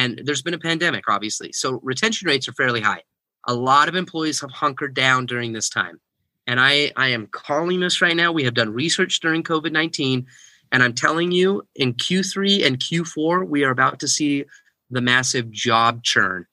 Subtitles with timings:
[0.00, 1.52] And there's been a pandemic, obviously.
[1.52, 3.02] So retention rates are fairly high.
[3.46, 6.00] A lot of employees have hunkered down during this time.
[6.46, 8.32] And I, I am calling this right now.
[8.32, 10.26] We have done research during COVID 19.
[10.72, 14.46] And I'm telling you, in Q3 and Q4, we are about to see
[14.88, 16.46] the massive job churn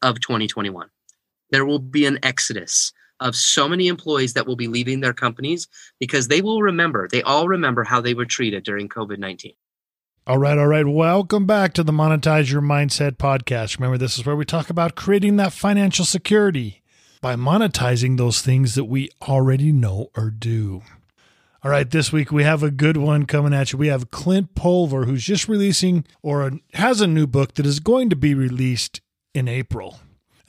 [0.00, 0.88] of 2021.
[1.50, 5.66] There will be an exodus of so many employees that will be leaving their companies
[5.98, 9.52] because they will remember, they all remember how they were treated during COVID 19.
[10.26, 10.86] All right, all right.
[10.86, 13.76] Welcome back to the Monetize Your Mindset podcast.
[13.76, 16.82] Remember, this is where we talk about creating that financial security
[17.20, 20.80] by monetizing those things that we already know or do.
[21.62, 23.78] All right, this week we have a good one coming at you.
[23.78, 28.08] We have Clint Pulver, who's just releasing or has a new book that is going
[28.08, 29.02] to be released
[29.34, 29.98] in April.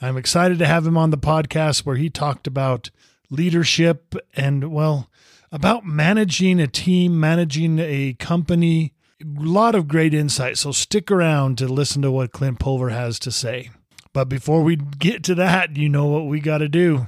[0.00, 2.88] I'm excited to have him on the podcast where he talked about
[3.28, 5.10] leadership and, well,
[5.52, 10.58] about managing a team, managing a company, a lot of great insight.
[10.58, 13.70] So stick around to listen to what Clint Pulver has to say.
[14.12, 17.06] But before we get to that, you know what we got to do.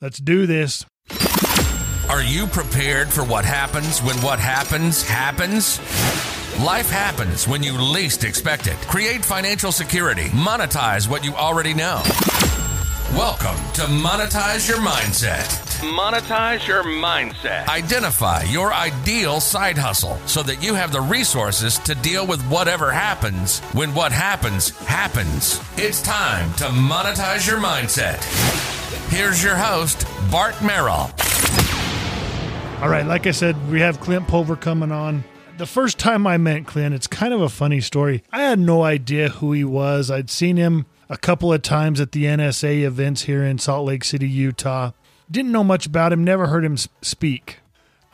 [0.00, 0.84] Let's do this.
[2.10, 5.78] Are you prepared for what happens when what happens happens?
[6.62, 8.76] Life happens when you least expect it.
[8.82, 10.24] Create financial security.
[10.24, 12.02] Monetize what you already know.
[13.14, 15.44] Welcome to Monetize Your Mindset.
[15.82, 17.68] Monetize your mindset.
[17.68, 22.90] Identify your ideal side hustle so that you have the resources to deal with whatever
[22.90, 25.60] happens when what happens happens.
[25.76, 28.22] It's time to monetize your mindset.
[29.10, 31.10] Here's your host, Bart Merrill.
[32.80, 35.22] All right, like I said, we have Clint Pulver coming on.
[35.58, 38.24] The first time I met Clint, it's kind of a funny story.
[38.32, 40.10] I had no idea who he was.
[40.10, 44.02] I'd seen him a couple of times at the NSA events here in Salt Lake
[44.02, 44.92] City, Utah.
[45.30, 47.58] Didn't know much about him, never heard him speak.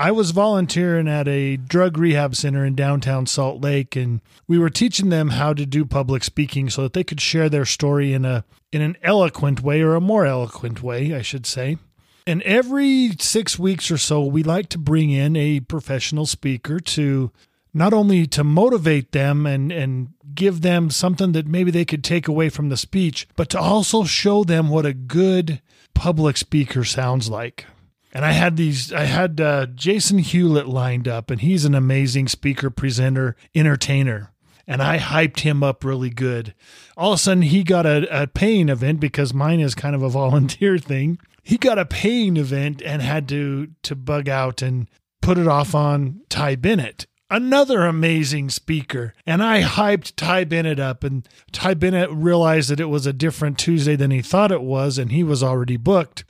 [0.01, 4.69] I was volunteering at a drug rehab center in downtown Salt Lake and we were
[4.69, 8.25] teaching them how to do public speaking so that they could share their story in
[8.25, 11.79] a in an eloquent way or a more eloquent way, I should say.
[12.27, 17.31] And every 6 weeks or so we like to bring in a professional speaker to
[17.73, 22.29] not only to motivate them and and give them something that maybe they could take
[22.29, 25.61] away from the speech, but to also show them what a good
[25.95, 27.67] public speaker sounds like.
[28.13, 32.29] And I had these, I had uh, Jason Hewlett lined up, and he's an amazing
[32.29, 34.33] speaker, presenter, entertainer.
[34.67, 36.55] And I hyped him up really good.
[36.97, 40.03] All of a sudden, he got a, a paying event because mine is kind of
[40.03, 41.19] a volunteer thing.
[41.43, 44.89] He got a paying event and had to to bug out and
[45.23, 49.15] put it off on Ty Bennett another amazing speaker.
[49.27, 53.59] And I hyped Ty Bennett up, and Ty Bennett realized that it was a different
[53.59, 56.25] Tuesday than he thought it was, and he was already booked.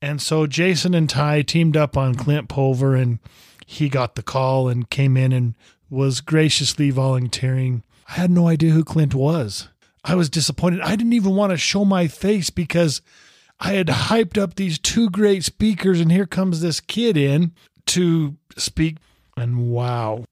[0.00, 3.18] And so Jason and Ty teamed up on Clint Pulver, and
[3.66, 5.54] he got the call and came in and
[5.88, 7.82] was graciously volunteering.
[8.08, 9.68] I had no idea who Clint was.
[10.04, 10.82] I was disappointed.
[10.82, 13.00] I didn't even want to show my face because
[13.60, 17.52] I had hyped up these two great speakers, and here comes this kid in
[17.86, 18.98] to speak.
[19.36, 20.24] And wow,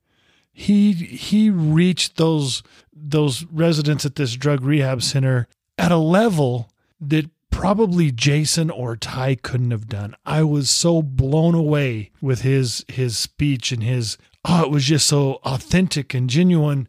[0.53, 5.49] he he reached those those residents at this drug rehab center
[5.79, 6.71] at a level
[7.01, 10.15] that probably Jason or Ty couldn't have done.
[10.25, 15.07] I was so blown away with his his speech and his oh it was just
[15.07, 16.89] so authentic and genuine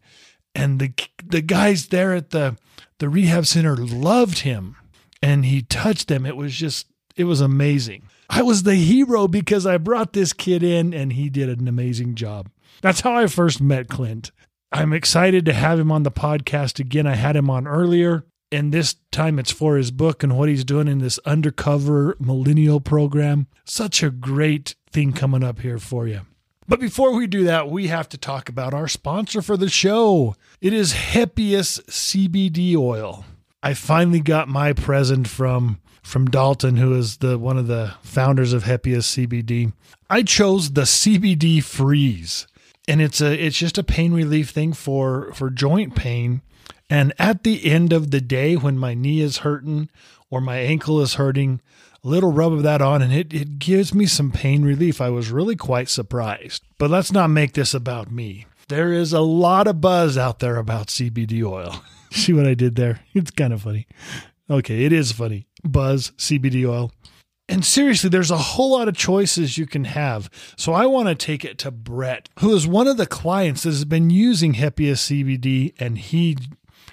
[0.54, 0.92] and the
[1.24, 2.56] the guys there at the
[2.98, 4.76] the rehab center loved him
[5.22, 6.86] and he touched them it was just
[7.16, 8.08] it was amazing.
[8.28, 12.14] I was the hero because I brought this kid in and he did an amazing
[12.14, 12.50] job.
[12.80, 14.30] That's how I first met Clint.
[14.72, 17.06] I'm excited to have him on the podcast again.
[17.06, 20.64] I had him on earlier, and this time it's for his book and what he's
[20.64, 23.46] doing in this undercover millennial program.
[23.64, 26.22] Such a great thing coming up here for you.
[26.66, 30.34] But before we do that, we have to talk about our sponsor for the show.
[30.60, 33.24] It is Hepius CBD oil.
[33.62, 38.52] I finally got my present from from Dalton, who is the one of the founders
[38.52, 39.72] of Hepius CBD.
[40.10, 42.46] I chose the CBD Freeze
[42.86, 46.42] and it's a it's just a pain relief thing for for joint pain.
[46.90, 49.88] And at the end of the day when my knee is hurting
[50.30, 51.60] or my ankle is hurting
[52.02, 55.00] a little rub of that on and it, it gives me some pain relief.
[55.00, 56.62] I was really quite surprised.
[56.78, 58.46] But let's not make this about me.
[58.68, 61.82] There is a lot of buzz out there about cbd oil.
[62.10, 63.00] See what i did there?
[63.14, 63.86] It's kind of funny.
[64.50, 65.46] Okay it is funny.
[65.64, 66.92] Buzz cbd oil
[67.48, 70.30] and seriously, there's a whole lot of choices you can have.
[70.56, 73.70] So I want to take it to Brett, who is one of the clients that
[73.70, 76.38] has been using Hepius CBD, and he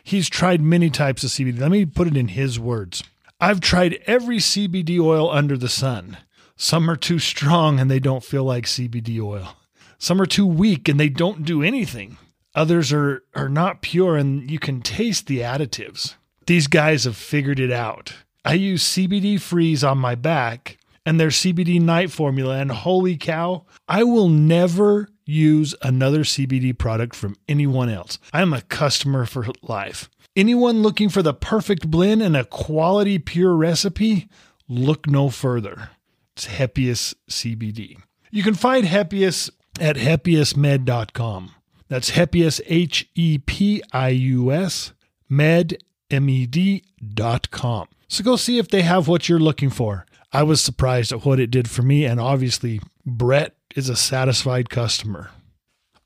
[0.03, 1.59] he's tried many types of CBD.
[1.59, 3.03] Let me put it in his words.
[3.39, 6.17] I've tried every CBD oil under the sun.
[6.55, 9.55] Some are too strong and they don't feel like CBD oil.
[9.97, 12.17] Some are too weak and they don't do anything.
[12.53, 16.15] Others are, are not pure and you can taste the additives.
[16.45, 18.13] These guys have figured it out.
[18.43, 23.65] I use CBD freeze on my back and their CBD night formula, and holy cow,
[23.87, 28.19] I will never use another CBD product from anyone else.
[28.33, 30.09] I'm a customer for life.
[30.35, 34.29] Anyone looking for the perfect blend and a quality pure recipe,
[34.67, 35.89] look no further.
[36.35, 37.97] It's Hepius CBD.
[38.29, 39.49] You can find Hepius
[39.79, 41.51] at hepiusmed.com.
[41.89, 44.93] That's Hepius, H E P I U S,
[45.27, 46.83] med, M E D
[47.13, 47.87] dot com.
[48.11, 50.05] So go see if they have what you're looking for.
[50.33, 54.69] I was surprised at what it did for me, and obviously, Brett is a satisfied
[54.69, 55.29] customer.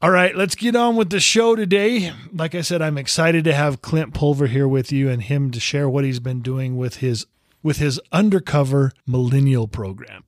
[0.03, 2.13] All right, let's get on with the show today.
[2.31, 5.59] Like I said, I'm excited to have Clint Pulver here with you and him to
[5.59, 7.25] share what he's been doing with his
[7.63, 10.25] with his undercover millennial program.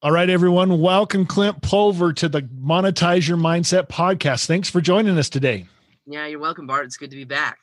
[0.00, 4.46] All right, everyone, welcome Clint Pulver to the Monetize Your Mindset podcast.
[4.46, 5.66] Thanks for joining us today.
[6.06, 6.86] Yeah, you're welcome, Bart.
[6.86, 7.58] It's good to be back.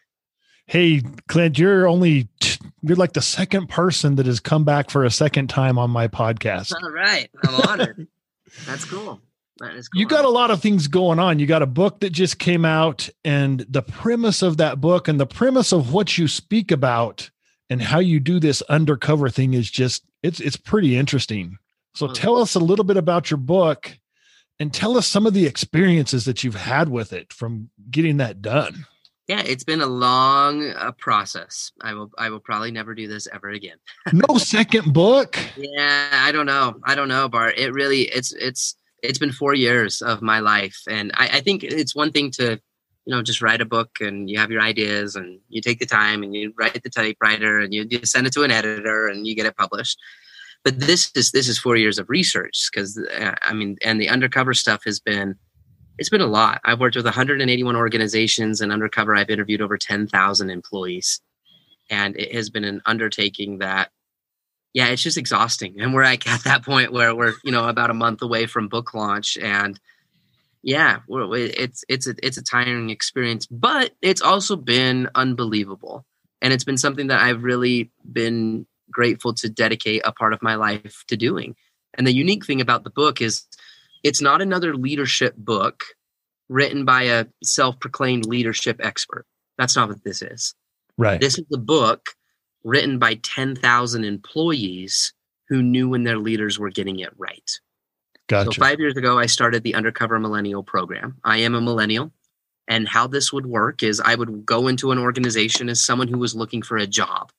[0.66, 2.30] Hey, Clint, you're only
[2.82, 6.08] you're like the second person that has come back for a second time on my
[6.08, 6.74] podcast.
[6.82, 8.08] All right, I'm honored.
[8.66, 9.22] That's cool.
[9.60, 10.00] That is cool.
[10.00, 11.40] You got a lot of things going on.
[11.40, 15.20] You got a book that just came out, and the premise of that book and
[15.20, 17.30] the premise of what you speak about
[17.70, 21.58] and how you do this undercover thing is just it's it's pretty interesting.
[21.94, 23.98] So Well, tell us a little bit about your book
[24.60, 28.42] and tell us some of the experiences that you've had with it from getting that
[28.42, 28.86] done.
[29.28, 31.72] Yeah, it's been a long uh, process.
[31.82, 33.78] I will I will probably never do this ever again.
[34.12, 35.38] No second book.
[35.56, 36.80] Yeah, I don't know.
[36.84, 37.58] I don't know, Bart.
[37.58, 41.64] It really it's it's it's been four years of my life, and I, I think
[41.64, 42.60] it's one thing to
[43.06, 45.86] you know just write a book and you have your ideas and you take the
[45.86, 49.28] time and you write the typewriter and you, you send it to an editor and
[49.28, 49.98] you get it published.
[50.64, 54.10] But this is this is four years of research because uh, I mean, and the
[54.10, 55.36] undercover stuff has been
[56.02, 56.62] it's been a lot.
[56.66, 61.22] I've worked with 181 organizations, and undercover I've interviewed over 10,000 employees,
[61.92, 63.92] and it has been an undertaking that
[64.74, 65.80] yeah, it's just exhausting.
[65.80, 68.68] And we're like at that point where we're, you know, about a month away from
[68.68, 69.38] book launch.
[69.38, 69.80] And
[70.64, 76.06] yeah, it's, it's a, it's a tiring experience, but it's also been unbelievable.
[76.42, 80.56] And it's been something that I've really been grateful to dedicate a part of my
[80.56, 81.56] life to doing.
[81.94, 83.46] And the unique thing about the book is
[84.04, 85.84] it's not another leadership book
[86.50, 89.26] written by a self-proclaimed leadership expert.
[89.58, 90.56] That's not what this is.
[90.98, 91.20] Right.
[91.20, 92.10] This is a book
[92.64, 95.14] written by 10,000 employees
[95.48, 97.60] who knew when their leaders were getting it right.
[98.28, 98.54] Gotcha.
[98.54, 101.18] So, five years ago, I started the Undercover Millennial program.
[101.24, 102.12] I am a millennial.
[102.68, 106.18] And how this would work is I would go into an organization as someone who
[106.18, 107.32] was looking for a job.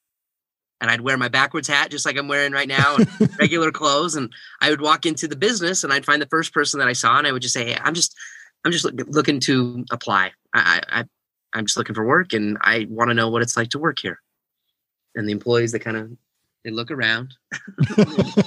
[0.82, 3.08] And I'd wear my backwards hat, just like I'm wearing right now, and
[3.38, 4.17] regular clothes.
[4.17, 6.93] And I would walk into the business and I'd find the first person that I
[6.93, 8.17] saw and I would just say, Hey, I'm just,
[8.64, 10.32] I'm just look, looking to apply.
[10.52, 11.05] I, I,
[11.52, 13.99] I'm just looking for work and I want to know what it's like to work
[14.02, 14.20] here.
[15.14, 16.11] And the employees, they kind of,
[16.64, 17.35] they look around,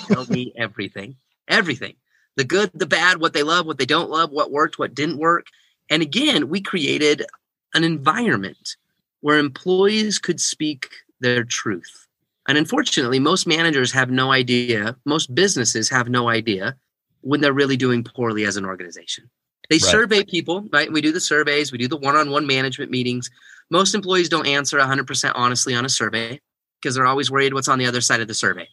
[0.08, 1.16] tell me everything,
[1.48, 1.96] everything,
[2.36, 5.20] the good, the bad, what they love, what they don't love, what worked, what didn't
[5.20, 5.48] work.
[5.90, 7.26] And again, we created
[7.74, 8.76] an environment
[9.22, 10.90] where employees could speak
[11.20, 12.05] their truth.
[12.48, 16.76] And unfortunately, most managers have no idea, most businesses have no idea
[17.22, 19.30] when they're really doing poorly as an organization.
[19.70, 19.82] They Right.
[19.82, 20.92] survey people, right?
[20.92, 23.32] We do the surveys, we do the one on one management meetings.
[23.72, 26.40] Most employees don't answer 100% honestly on a survey
[26.80, 28.68] because they're always worried what's on the other side of the survey.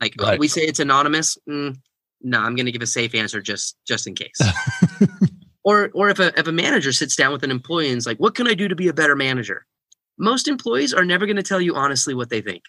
[0.00, 0.38] Like Right.
[0.38, 1.36] we say it's anonymous.
[1.46, 1.76] Mm,
[2.22, 4.40] no, I'm going to give a safe answer just just in case.
[5.64, 8.18] or or if a if a manager sits down with an employee and is like,
[8.18, 9.66] "What can I do to be a better manager?"
[10.18, 12.62] Most employees are never going to tell you honestly what they think.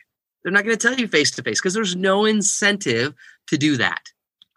[0.44, 3.14] They're not going to tell you face to face because there's no incentive
[3.48, 4.02] to do that.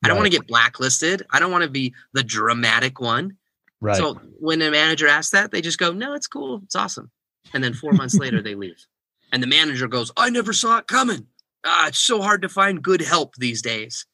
[0.05, 1.25] I don't want to get blacklisted.
[1.31, 3.37] I don't want to be the dramatic one.
[3.81, 3.97] right.
[3.97, 6.61] So when a manager asks that, they just go, "No, it's cool.
[6.65, 7.11] It's awesome."
[7.53, 8.87] And then 4 months later they leave.
[9.33, 11.27] And the manager goes, "I never saw it coming.
[11.65, 14.07] Ah, it's so hard to find good help these days."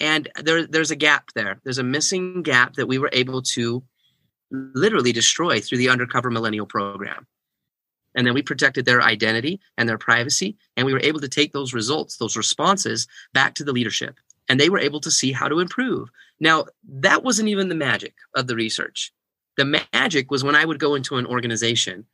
[0.00, 1.60] And there there's a gap there.
[1.64, 3.82] There's a missing gap that we were able to
[4.50, 7.26] literally destroy through the undercover millennial program.
[8.14, 11.52] And then we protected their identity and their privacy and we were able to take
[11.52, 15.48] those results, those responses back to the leadership and they were able to see how
[15.48, 16.08] to improve.
[16.40, 19.12] Now, that wasn't even the magic of the research.
[19.56, 22.06] The magic was when I would go into an organization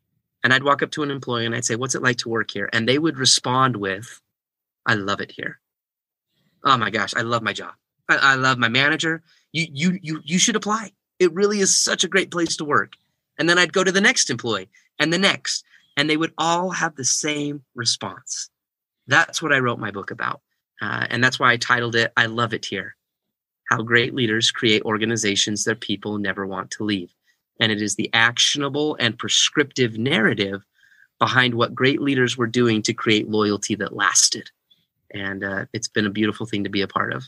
[0.42, 2.50] and I'd walk up to an employee and I'd say, What's it like to work
[2.50, 2.68] here?
[2.72, 4.20] And they would respond with,
[4.86, 5.60] I love it here.
[6.64, 7.74] Oh my gosh, I love my job.
[8.08, 9.22] I, I love my manager.
[9.52, 10.92] You, you, you, you should apply.
[11.18, 12.94] It really is such a great place to work.
[13.38, 15.64] And then I'd go to the next employee and the next,
[15.96, 18.50] and they would all have the same response.
[19.06, 20.40] That's what I wrote my book about.
[20.82, 22.96] Uh, and that's why I titled it, I Love It Here
[23.70, 27.12] How Great Leaders Create Organizations Their People Never Want to Leave.
[27.60, 30.62] and it is the actionable and prescriptive narrative
[31.20, 34.50] behind what great leaders were doing to create loyalty that lasted.
[35.12, 37.22] And uh, it's been a beautiful thing to be a part of.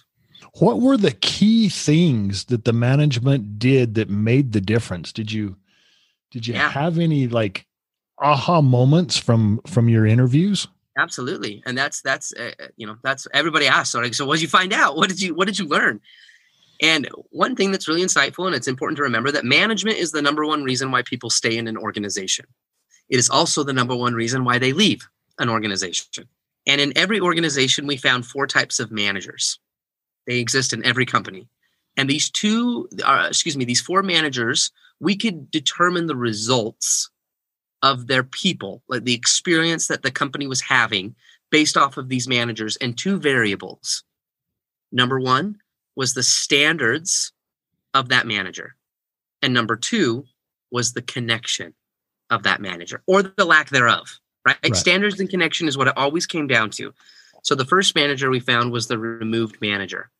[0.58, 5.12] What were the key things that the management did that made the difference?
[5.12, 5.56] Did you
[6.32, 6.70] did you Yeah.
[6.70, 7.65] have any like
[8.18, 10.68] aha moments from from your interviews?
[10.98, 13.90] Absolutely, and that's that's uh, uh, you know that's everybody asks.
[13.90, 14.96] So, like, so what did you find out?
[14.96, 16.00] What did you what did you learn?
[16.82, 20.22] And one thing that's really insightful, and it's important to remember that management is the
[20.22, 22.46] number one reason why people stay in an organization.
[23.08, 25.08] It is also the number one reason why they leave
[25.38, 26.28] an organization.
[26.66, 29.58] And in every organization, we found four types of managers.
[30.26, 31.48] They exist in every company.
[31.96, 34.70] And these two, uh, excuse me, these four managers,
[35.00, 37.10] we could determine the results
[37.92, 41.14] of their people, like the experience that the company was having
[41.50, 44.02] based off of these managers and two variables.
[44.90, 45.58] Number one
[45.94, 47.32] was the standards
[47.94, 48.74] of that manager.
[49.40, 50.24] And number two
[50.70, 51.74] was the connection
[52.30, 54.56] of that manager or the lack thereof, right?
[54.64, 54.76] Right.
[54.76, 56.92] Standards and connection is what it always came down to.
[57.42, 60.10] So the first manager we found was the removed manager.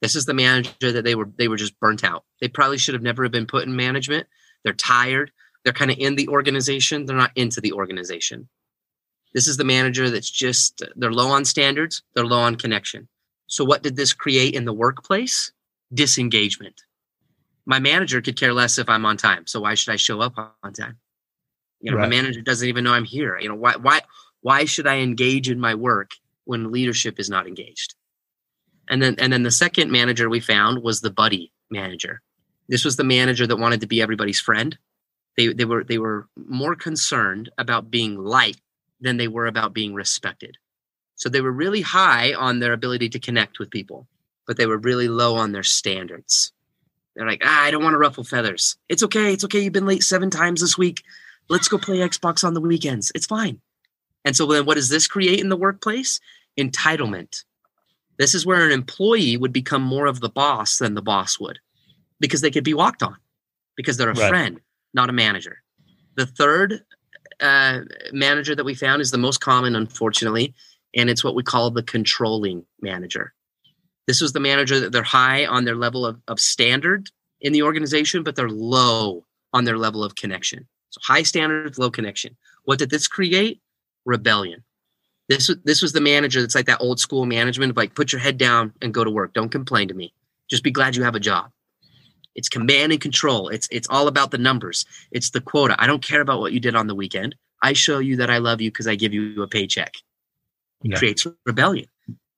[0.00, 2.24] This is the manager that they were they were just burnt out.
[2.40, 4.26] They probably should have never have been put in management.
[4.64, 5.30] They're tired.
[5.64, 7.06] They're kind of in the organization.
[7.06, 8.48] They're not into the organization.
[9.34, 12.02] This is the manager that's just they're low on standards.
[12.14, 13.08] They're low on connection.
[13.46, 15.52] So what did this create in the workplace?
[15.92, 16.82] Disengagement.
[17.64, 19.46] My manager could care less if I'm on time.
[19.46, 20.98] So why should I show up on time?
[21.80, 22.04] You know, Right.
[22.10, 23.38] my manager doesn't even know I'm here.
[23.38, 24.00] You know, why why
[24.40, 26.10] why should I engage in my work
[26.44, 27.94] when leadership is not engaged?
[28.88, 32.20] And then and then the second manager we found was the buddy manager.
[32.68, 34.76] This was the manager that wanted to be everybody's friend.
[35.36, 38.60] They they were they were more concerned about being liked
[39.00, 40.56] than they were about being respected.
[41.16, 44.06] So they were really high on their ability to connect with people,
[44.46, 46.52] but they were really low on their standards.
[47.14, 48.76] They're like, ah, I don't want to ruffle feathers.
[48.88, 49.32] It's okay.
[49.32, 49.60] It's okay.
[49.60, 51.02] You've been late seven times this week.
[51.48, 53.12] Let's go play Xbox on the weekends.
[53.14, 53.60] It's fine.
[54.24, 56.20] And so then what does this create in the workplace?
[56.58, 57.44] Entitlement.
[58.18, 61.58] This is where an employee would become more of the boss than the boss would
[62.20, 63.16] because they could be walked on
[63.76, 64.28] because they're a Right.
[64.28, 64.60] friend,
[64.94, 65.62] not a manager.
[66.16, 66.84] The third
[67.40, 67.80] uh,
[68.12, 70.54] manager that we found is the most common, unfortunately,
[70.94, 73.32] and it's what we call the controlling manager.
[74.06, 77.62] This was the manager that they're high on their level of, of standard in the
[77.62, 80.66] organization, but they're low on their level of connection.
[80.90, 82.36] So high standards, low connection.
[82.64, 83.60] What did this create?
[84.04, 84.64] Rebellion.
[85.28, 88.20] This this was the manager that's like that old school management of like put your
[88.20, 89.32] head down and go to work.
[89.32, 90.12] Don't complain to me.
[90.50, 91.50] Just be glad you have a job.
[92.34, 93.48] It's command and control.
[93.48, 94.86] It's it's all about the numbers.
[95.10, 95.76] It's the quota.
[95.78, 97.34] I don't care about what you did on the weekend.
[97.62, 99.94] I show you that I love you because I give you a paycheck.
[100.84, 100.98] It Yeah.
[100.98, 101.86] creates rebellion,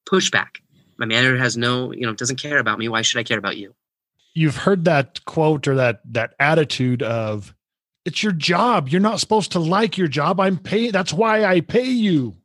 [0.06, 0.56] pushback.
[0.98, 2.88] My manager has no, you know, doesn't care about me.
[2.88, 3.74] Why should I care about you?
[4.34, 7.54] You've heard that quote or that that attitude of
[8.04, 8.88] it's your job.
[8.88, 10.40] You're not supposed to like your job.
[10.40, 12.36] I'm pay that's why I pay you.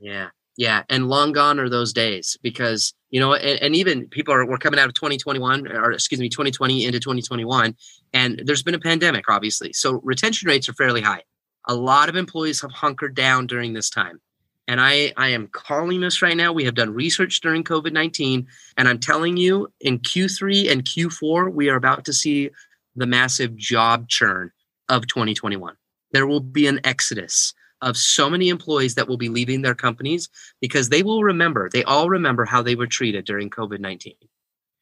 [0.00, 0.28] Yeah.
[0.56, 0.84] Yeah.
[0.88, 4.56] And long gone are those days because, you know, and, and even people are, we're
[4.56, 7.76] coming out of 2021 or excuse me, 2020 into 2021.
[8.12, 9.72] And there's been a pandemic, obviously.
[9.74, 11.22] So retention rates are fairly high.
[11.68, 14.20] A lot of employees have hunkered down during this time.
[14.66, 16.52] And I, I am calling this right now.
[16.52, 18.46] We have done research during COVID 19.
[18.78, 22.50] And I'm telling you, in Q3 and Q4, we are about to see
[22.96, 24.50] the massive job churn
[24.88, 25.76] of 2021.
[26.12, 27.52] There will be an exodus
[27.82, 30.28] of so many employees that will be leaving their companies
[30.60, 34.14] because they will remember, they all remember how they were treated during COVID 19.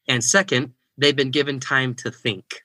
[0.07, 2.61] And second, they've been given time to think.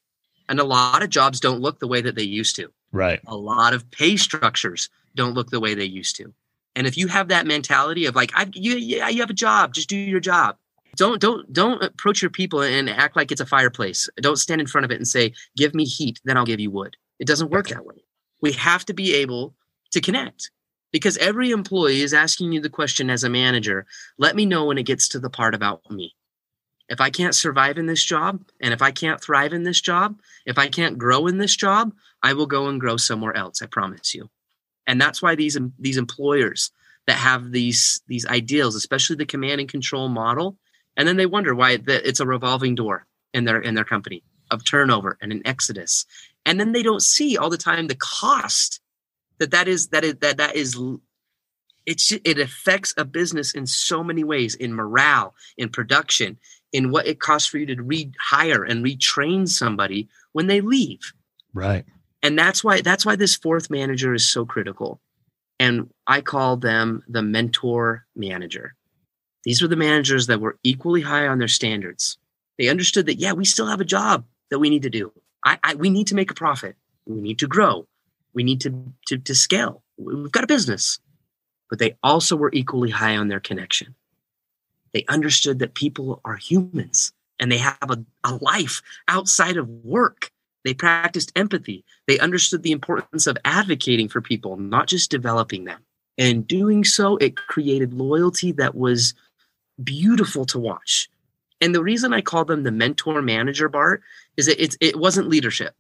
[0.48, 2.70] And a lot of jobs don't look the way that they used to.
[2.92, 3.20] Right.
[3.26, 6.32] A lot of pay structures don't look the way they used to.
[6.76, 9.74] And if you have that mentality of like, I, you, yeah, you have a job,
[9.74, 10.56] just do your job.
[10.94, 14.08] Don't don't don't approach your people and act like it's a fireplace.
[14.20, 16.70] Don't stand in front of it and say, "Give me heat, then I'll give you
[16.70, 18.02] wood." It doesn't work that way.
[18.40, 19.54] We have to be able
[19.96, 20.50] to connect
[20.92, 23.86] because every employee is asking you the question as a manager.
[24.18, 26.14] Let me know when it gets to the part about me.
[26.88, 30.20] If I can't survive in this job, and if I can't thrive in this job,
[30.44, 33.60] if I can't grow in this job, I will go and grow somewhere else.
[33.60, 34.30] I promise you.
[34.86, 36.70] And that's why these these employers
[37.06, 40.56] that have these these ideals, especially the command and control model,
[40.96, 44.22] and then they wonder why it's a revolving door in their in their company
[44.52, 46.06] of turnover and an exodus,
[46.44, 48.80] and then they don't see all the time the cost
[49.38, 50.76] that that is that is that that is
[51.86, 56.38] it's it affects a business in so many ways in morale in production
[56.72, 61.12] in what it costs for you to rehire and retrain somebody when they leave
[61.54, 61.84] Right.
[62.22, 65.00] and that's why that's why this fourth manager is so critical
[65.58, 68.74] and i call them the mentor manager
[69.44, 72.18] these were the managers that were equally high on their standards
[72.58, 75.12] they understood that yeah we still have a job that we need to do
[75.44, 76.74] I, I we need to make a profit.
[77.06, 77.86] We need to grow.
[78.36, 79.82] We need to, to, to scale.
[79.96, 81.00] We've got a business.
[81.70, 83.96] But they also were equally high on their connection.
[84.92, 90.30] They understood that people are humans and they have a, a life outside of work.
[90.64, 91.84] They practiced empathy.
[92.06, 95.80] They understood the importance of advocating for people, not just developing them.
[96.18, 99.14] And doing so, it created loyalty that was
[99.82, 101.08] beautiful to watch.
[101.60, 104.02] And the reason I call them the mentor manager, Bart,
[104.36, 105.74] is that it, it wasn't leadership,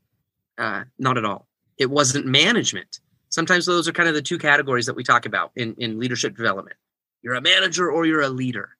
[0.58, 1.45] uh, not at all.
[1.78, 3.00] It wasn't management.
[3.28, 6.36] Sometimes those are kind of the two categories that we talk about in, in leadership
[6.36, 6.76] development.
[7.22, 8.70] You're a manager or you're a leader.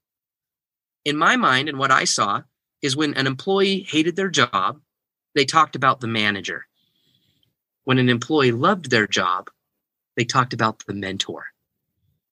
[1.04, 2.42] In my mind, and what I saw
[2.82, 4.80] is when an employee hated their job,
[5.34, 6.66] they talked about the manager.
[7.84, 9.50] When an employee loved their job,
[10.16, 11.46] they talked about the mentor,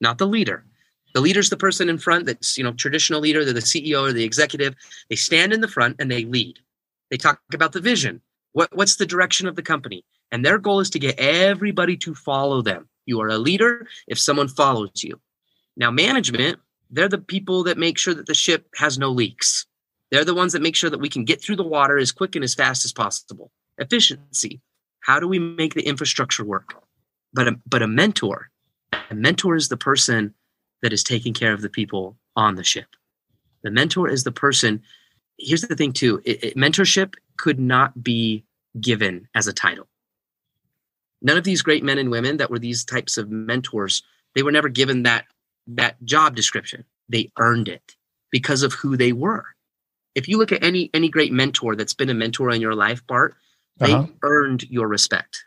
[0.01, 0.65] not the leader.
[1.15, 4.13] The leader's the person in front that's, you know, traditional leader, they're the CEO or
[4.13, 4.75] the executive.
[5.09, 6.59] They stand in the front and they lead.
[7.11, 8.21] They talk about the vision.
[8.53, 10.05] What, what's the direction of the company?
[10.33, 12.89] And their goal is to get everybody to follow them.
[13.07, 15.21] You are a leader if someone follows you.
[15.77, 16.59] Now, management,
[16.91, 19.67] they're the people that make sure that the ship has no leaks.
[20.11, 22.35] They're the ones that make sure that we can get through the water as quick
[22.35, 23.51] and as fast as possible.
[23.79, 24.61] Efficiency.
[25.01, 26.75] How do we make the infrastructure work?
[27.33, 28.51] But a, but a mentor,
[29.11, 30.35] a mentor is the person
[30.83, 32.87] that is taking care of the people on the ship.
[33.63, 34.83] The mentor is the person.
[35.39, 38.45] Here's the thing, too it, it, mentorship could not be
[38.81, 39.89] given as a title.
[41.25, 44.03] None of these great men and women that were these types of mentors,
[44.37, 45.25] they were never given that,
[45.67, 46.85] that job description.
[47.09, 47.97] They earned it
[48.31, 49.47] because of who they were.
[50.15, 53.05] If you look at any any great mentor that's been a mentor in your life,
[53.05, 53.35] Bart,
[53.79, 54.07] they uh-huh.
[54.23, 55.45] earned your respect.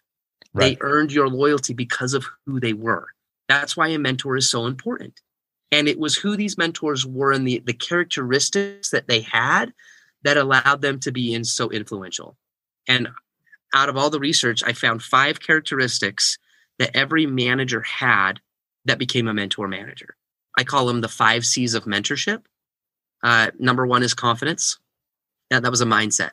[0.54, 0.78] Right.
[0.78, 3.08] They earned your loyalty because of who they were.
[3.48, 5.22] That's why a mentor is so important
[5.72, 9.74] and it was who these mentors were and the, the characteristics that they had
[10.24, 12.38] that allowed them to be in so influential
[12.88, 13.10] and
[13.78, 16.38] out of all the research i found five characteristics
[16.80, 18.40] that every manager had
[18.86, 20.16] that became a mentor manager.
[20.58, 22.44] I call them the five c's of mentorship.
[23.24, 24.80] Uh, number one is confidence.
[25.52, 26.32] Yeah, that was a mindset.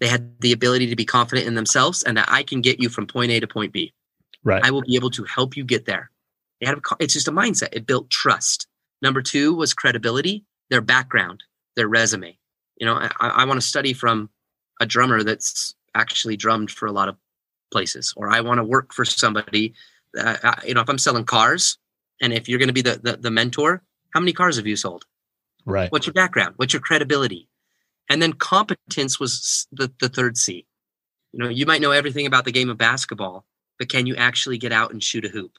[0.00, 2.88] They had the ability to be confident in themselves and that i can get you
[2.88, 3.92] from point a to point b.
[4.42, 4.64] Right.
[4.64, 6.10] I will be able to help you get there.
[6.60, 7.68] They had a, it's just a mindset.
[7.72, 8.66] It built trust.
[9.02, 11.42] Number two was credibility, their background,
[11.76, 12.36] their resume.
[12.76, 14.30] You know, I, I want to study from
[14.80, 17.16] a drummer that's actually drummed for a lot of
[17.72, 19.74] places, or I want to work for somebody.
[20.18, 21.78] Uh, you know, if I'm selling cars,
[22.20, 24.76] and if you're going to be the, the the mentor, how many cars have you
[24.76, 25.04] sold?
[25.64, 25.90] Right.
[25.92, 26.54] What's your background?
[26.56, 27.48] What's your credibility?
[28.08, 30.66] And then competence was the, the third C.
[31.32, 33.44] You know, you might know everything about the game of basketball,
[33.78, 35.52] but can you actually get out and shoot a hoop?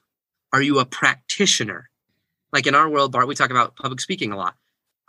[0.52, 1.88] Are you a practitioner?
[2.52, 4.54] like in our world, Bart, we talk about public speaking a lot.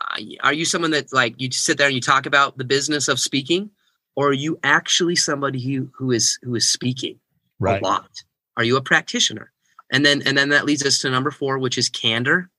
[0.02, 3.08] Uh, are you someone that like you sit there and you talk about the business
[3.08, 3.70] of speaking,
[4.16, 7.20] or are you actually somebody who who is who is speaking
[7.60, 7.82] right.
[7.82, 8.10] a lot?
[8.58, 9.52] Are you a practitioner?
[9.92, 12.50] And then and then that leads us to number four, which is candor.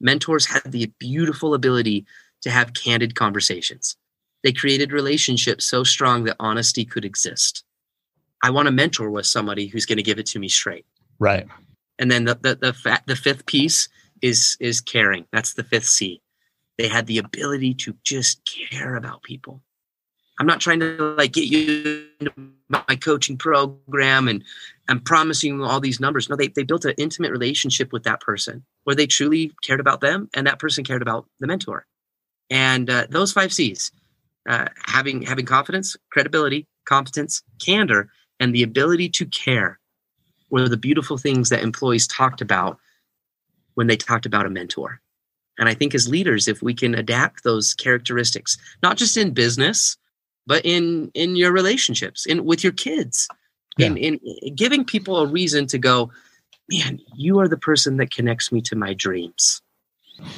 [0.00, 2.06] Mentors had the beautiful ability
[2.42, 3.96] to have candid conversations.
[4.42, 7.64] They created relationships so strong that honesty could exist.
[8.42, 10.84] I want a mentor with somebody who's going to give it to me straight.
[11.18, 11.46] Right.
[11.98, 13.88] And then the the the, the fifth piece
[14.22, 15.26] is is caring.
[15.32, 16.20] That's the fifth C.
[16.78, 19.62] They had the ability to just care about people.
[20.38, 22.32] I'm not trying to like get you into
[22.68, 24.44] my coaching program and
[24.88, 26.28] I'm promising all these numbers.
[26.28, 30.00] No, they, they built an intimate relationship with that person where they truly cared about
[30.00, 31.86] them and that person cared about the mentor.
[32.50, 33.90] And uh, those five C's,
[34.48, 39.80] uh, having having confidence, credibility, competence, candor, and the ability to care
[40.50, 42.78] were the beautiful things that employees talked about
[43.74, 45.00] when they talked about a mentor.
[45.58, 49.96] And I think as leaders, if we can adapt those characteristics, not just in business,
[50.46, 53.28] but in in your relationships, in with your kids,
[53.76, 53.88] yeah.
[53.88, 56.10] in, in giving people a reason to go,
[56.70, 59.62] man, you are the person that connects me to my dreams.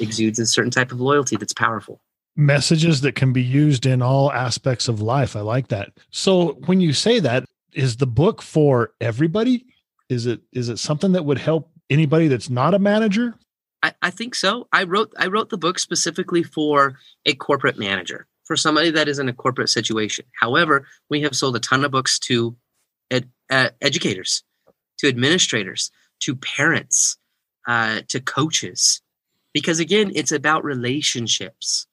[0.00, 2.00] Exudes a certain type of loyalty that's powerful.
[2.36, 5.36] Messages that can be used in all aspects of life.
[5.36, 5.92] I like that.
[6.10, 9.66] So when you say that, is the book for everybody?
[10.08, 13.34] Is it is it something that would help anybody that's not a manager?
[13.82, 14.66] I, I think so.
[14.72, 19.20] I wrote I wrote the book specifically for a corporate manager, for somebody that is
[19.20, 20.24] in a corporate situation.
[20.40, 22.56] However, we have sold a ton of books to
[23.10, 24.42] ed, uh, educators,
[24.98, 27.18] to administrators, to parents,
[27.68, 29.02] uh, to coaches,
[29.52, 31.86] because again, it's about relationships.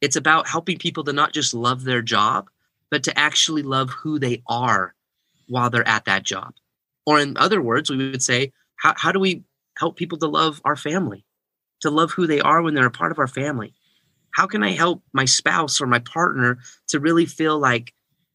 [0.00, 2.48] It's about helping people to not just love their job,
[2.90, 4.94] but to actually love who they are
[5.48, 6.54] while they're at that job.
[7.04, 9.42] Or in other words, we would say, how, how do we
[9.76, 11.24] help people to love our family,
[11.80, 13.74] to love who they are when they're a part of our family?
[14.30, 17.92] How can I help my spouse or my partner to really feel like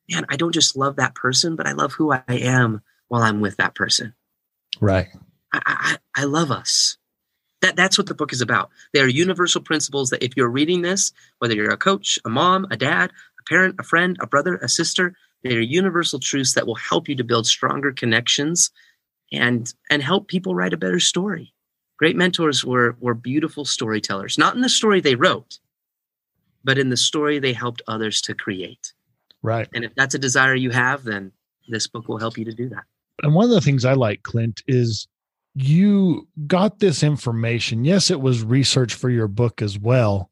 [0.09, 3.41] man, I don't just love that person, but I love who I am while I'm
[3.41, 4.13] with that person.
[4.81, 5.07] Right.
[5.53, 6.97] I, I, I love us.
[7.61, 8.69] That, that's what the book is about.
[8.93, 12.67] They are universal principles that if you're reading this, whether you're a coach, a mom,
[12.71, 16.67] a dad, a parent, a friend, a brother, a sister, they are universal truths that
[16.67, 18.71] will help you to build stronger connections
[19.31, 21.53] and and help people write a better story.
[21.97, 25.59] Great mentors were were beautiful storytellers, not in the story they wrote,
[26.63, 28.93] but in the story they helped others to create.
[29.41, 29.67] Right.
[29.73, 31.31] And if that's a desire you have, then
[31.67, 32.83] this book will help you to do that.
[33.21, 35.07] And one of the things I like, Clint, is
[35.55, 37.85] you got this information.
[37.85, 40.31] Yes, it was research for your book as well,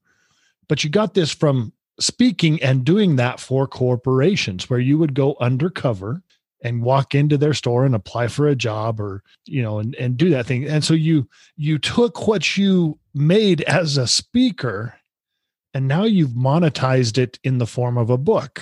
[0.67, 5.35] but you got this from speaking and doing that for corporations where you would go
[5.39, 6.23] undercover
[6.63, 10.17] and walk into their store and apply for a job or you know and, and
[10.17, 14.95] do that thing and so you you took what you made as a speaker
[15.73, 18.61] and now you've monetized it in the form of a book.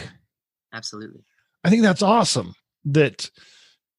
[0.72, 1.22] Absolutely.
[1.64, 2.54] i think that's awesome
[2.86, 3.30] that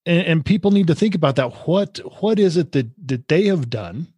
[0.06, 1.66] and, and people need to think about that.
[1.66, 4.08] What what is it that that they have done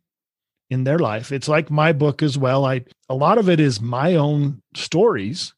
[0.71, 1.33] in their life?
[1.33, 2.65] It's like my book as well.
[2.65, 5.55] I a lot of it is my own stories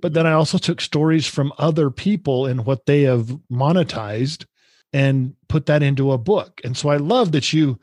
[0.00, 4.46] but then i also took stories from other people and what they have monetized
[4.92, 6.60] and put that into a book.
[6.64, 7.78] And so i love that you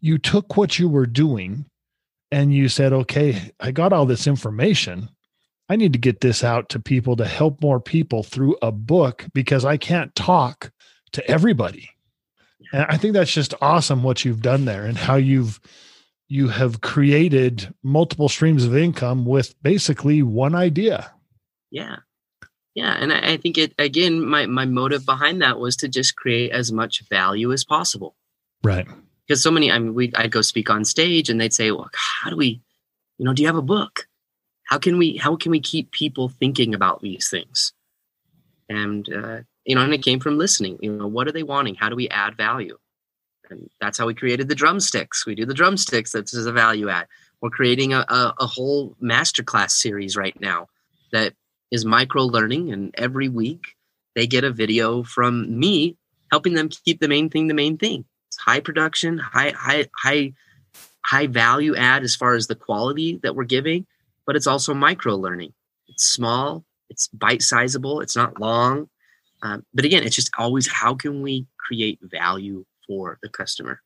[0.00, 1.66] you took what you were doing
[2.30, 5.08] and you said okay i got all this information
[5.68, 9.26] i need to get this out to people to help more people through a book
[9.32, 10.70] because i can't talk
[11.12, 11.90] to everybody
[12.72, 15.60] and i think that's just awesome what you've done there and how you've
[16.28, 21.12] you have created multiple streams of income with basically one idea
[21.70, 21.96] Yeah.
[22.74, 22.92] Yeah.
[22.92, 26.52] And I, I think it again, my, my motive behind that was to just create
[26.52, 28.14] as much value as possible.
[28.62, 28.86] right
[29.30, 31.88] Because so many, I mean, we I'd go speak on stage and they'd say, Well,
[31.94, 32.60] how do we,
[33.16, 34.08] you know, do you have a book?
[34.64, 37.72] How can we how can we keep people thinking about these things?
[38.68, 40.80] And uh, you know, and it came from listening.
[40.82, 41.76] You know, what are they wanting?
[41.76, 42.76] How do we add value?
[43.50, 45.24] And that's how we created the drumsticks.
[45.24, 46.10] We do the drumsticks.
[46.10, 47.06] That's a value add.
[47.40, 50.66] We're creating a, a, a whole masterclass series right now
[51.12, 51.34] that
[51.70, 53.76] is micro learning, and every week
[54.16, 55.96] they get a video from me
[56.32, 58.04] helping them keep the main thing the main thing.
[58.44, 60.32] High production, high high high
[61.04, 63.86] high value add as far as the quality that we're giving,
[64.26, 65.52] but it's also micro learning.
[65.88, 68.88] It's small, it's bite sizable, it's not long.
[69.42, 73.80] Um, but again, it's just always how can we create value for the customer?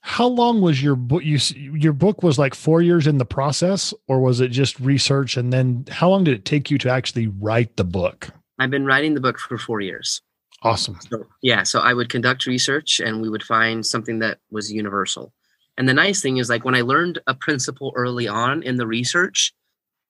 [0.00, 3.94] how long was your book you your book was like 4 years in the process
[4.08, 7.28] or was it just research and then how long did it take you to actually
[7.28, 10.20] write the book I've been writing the book for four years.
[10.62, 14.72] Awesome So yeah, so I would conduct research and we would find something that was
[14.72, 15.32] universal.
[15.76, 18.86] And the nice thing is like when I learned a principle early on in the
[18.86, 19.54] research,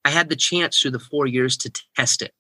[0.04, 2.32] I had the chance through the four years to test it.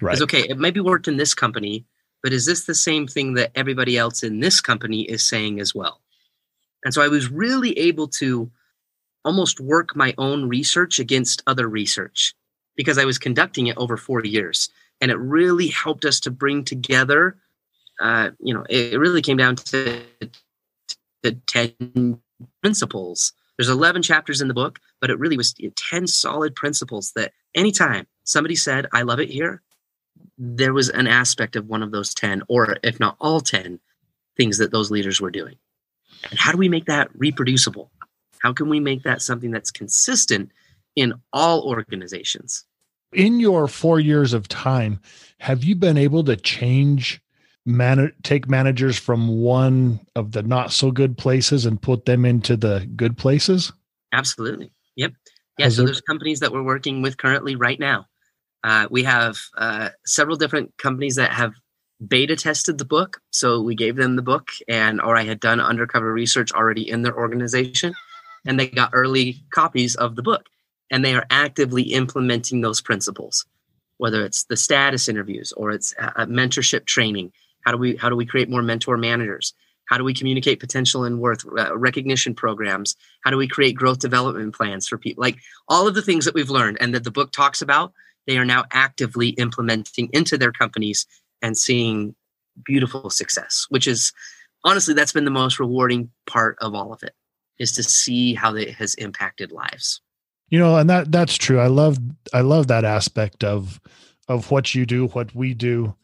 [0.00, 1.84] right Because okay, it maybe worked in this company,
[2.22, 5.74] but is this the same thing that everybody else in this company is saying as
[5.74, 6.00] well?
[6.84, 8.50] And so I was really able to
[9.24, 12.34] almost work my own research against other research
[12.76, 14.70] because I was conducting it over four years.
[15.00, 17.36] And it really helped us to bring together,
[18.00, 20.02] uh, you know, it, really came down to
[21.22, 22.18] the 10
[22.62, 23.32] principles.
[23.56, 28.06] There's 11 chapters in the book, but it really was 10 solid principles that anytime
[28.24, 29.62] somebody said, I love it here,
[30.38, 33.78] there was an aspect of one of those 10, or if not all 10
[34.36, 35.56] things that those leaders were doing.
[36.30, 37.90] And how do we make that reproducible?
[38.40, 40.50] How can we make that something that's consistent
[40.96, 42.64] in all organizations?
[43.12, 45.00] in your 4 years of time
[45.38, 47.20] have you been able to change
[47.66, 52.56] man take managers from one of the not so good places and put them into
[52.56, 53.72] the good places
[54.12, 54.72] Absolutely.
[54.96, 55.12] Yep.
[55.58, 55.64] Yeah.
[55.64, 58.06] Has so there- there's companies that we're working with currently right now.
[58.64, 61.52] Uh, we have uh, several different companies that have
[62.06, 63.20] beta tested the book.
[63.30, 67.02] So we gave them the book, and or I had done undercover research already in
[67.02, 67.94] their organization,
[68.46, 70.46] and they got early copies of the book,
[70.90, 73.46] and they are actively implementing those principles.
[73.98, 77.32] Whether it's the status interviews or it's uh, uh, mentorship training,
[77.64, 79.54] how do we how do we create more mentor managers?
[79.86, 82.94] How do we communicate potential and worth uh, recognition programs?
[83.22, 85.20] How do we create growth development plans for people?
[85.20, 87.92] Like all of the things that we've learned and that the book talks about,
[88.28, 91.06] they are now actively implementing into their companies
[91.42, 92.14] and seeing
[92.64, 94.12] beautiful success, which is
[94.64, 97.14] honestly, that's been the most rewarding part of all of it
[97.58, 100.00] is to see how it has impacted lives.
[100.48, 101.98] you know and that that's true i love
[102.32, 103.80] i love that aspect of
[104.28, 105.94] of what you do what we do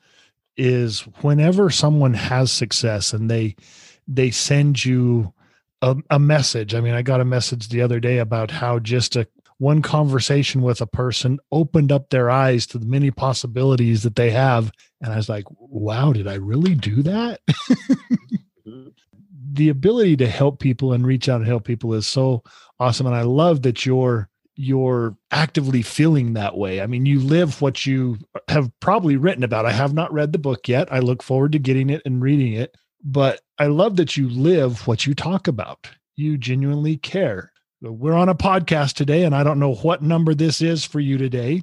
[0.57, 3.55] is whenever someone has success and they
[4.09, 5.33] they send you
[5.83, 9.17] a, a message i mean i got a message the other day about how just
[9.17, 9.27] a
[9.59, 14.31] one conversation with a person opened up their eyes to the many possibilities that they
[14.31, 14.71] have.
[15.01, 17.41] And I was like, wow, did I really do that?
[18.67, 18.93] Mhm.
[19.53, 22.43] the ability to help people and reach out and help people is so
[22.81, 23.07] awesome.
[23.07, 26.81] And I love that you're you're actively feeling that way.
[26.81, 29.67] I mean, you live what you have probably written about.
[29.67, 30.91] I have not read the book yet.
[30.91, 32.75] I look forward to getting it and reading it.
[33.05, 35.89] But I love that you live what you talk about.
[36.17, 37.53] You genuinely care.
[37.83, 41.19] We're on a podcast today, and I don't know what number this is for you
[41.19, 41.63] today,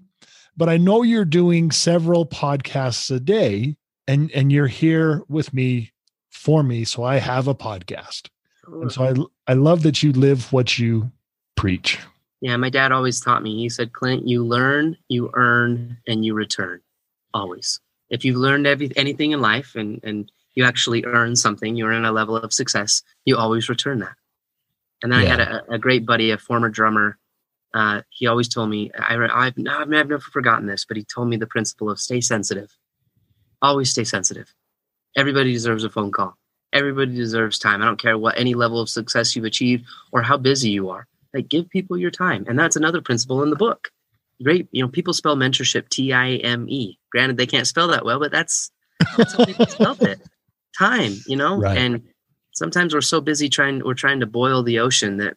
[0.55, 3.75] but I know you're doing several podcasts a day,
[4.07, 5.91] and and you're here with me
[6.29, 8.29] for me, so I have a podcast.
[8.67, 11.11] And so I I love that you live what you
[11.55, 11.99] preach.
[12.43, 13.55] Yeah, my dad always taught me.
[13.55, 16.81] He said, Clint, you learn, you earn, and you return.
[17.33, 17.79] Always.
[18.09, 22.03] If you've learned every, anything in life and, and you actually earn something, you earn
[22.03, 24.15] a level of success, you always return that.
[25.01, 27.17] And then I had a, a great buddy, a former drummer.
[27.73, 31.37] Uh, he always told me, I, I've, I've never forgotten this, but he told me
[31.37, 32.75] the principle of stay sensitive.
[33.61, 34.53] Always stay sensitive.
[35.15, 36.37] Everybody deserves a phone call.
[36.73, 37.81] Everybody deserves time.
[37.81, 41.07] I don't care what any level of success you've achieved or how busy you are.
[41.33, 42.45] Like give people your time.
[42.47, 43.91] And that's another principle in the book.
[44.43, 46.97] Great, you know, people spell mentorship T-I-M-E.
[47.11, 48.71] Granted, they can't spell that well, but that's,
[49.17, 50.19] that's how people spell it.
[50.77, 51.57] Time, you know?
[51.57, 51.77] Right.
[51.77, 52.01] And
[52.53, 55.35] sometimes we're so busy trying we're trying to boil the ocean that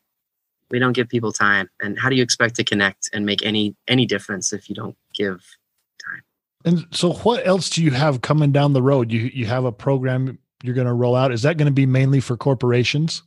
[0.70, 1.68] we don't give people time.
[1.80, 4.96] And how do you expect to connect and make any any difference if you don't
[5.14, 5.42] give
[6.04, 6.22] time
[6.64, 9.12] And so what else do you have coming down the road?
[9.12, 11.32] You you have a program you're going to roll out.
[11.32, 13.22] Is that going to be mainly for corporations?